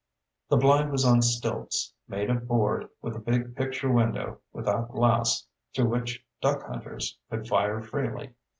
[0.49, 5.45] The blind was on stilts, made of board, with a big "picture window" without glass
[5.75, 8.33] through which duck hunters could fire freely.